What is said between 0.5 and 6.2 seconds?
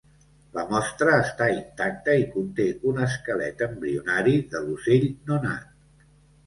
La mostra està intacta i conté un esquelet embrionari de l'ocell nonat.